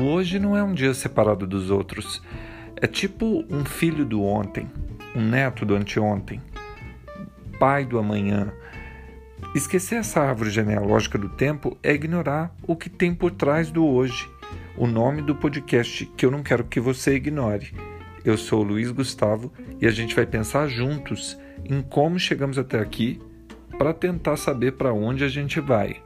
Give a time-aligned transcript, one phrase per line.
[0.00, 2.22] O hoje não é um dia separado dos outros.
[2.74, 4.66] É tipo um filho do ontem,
[5.14, 6.40] um neto do anteontem,
[7.58, 8.50] pai do amanhã.
[9.54, 14.26] Esquecer essa árvore genealógica do tempo é ignorar o que tem por trás do hoje.
[14.74, 17.74] O nome do podcast que eu não quero que você ignore.
[18.24, 22.80] Eu sou o Luiz Gustavo e a gente vai pensar juntos em como chegamos até
[22.80, 23.20] aqui
[23.76, 26.00] para tentar saber para onde a gente vai.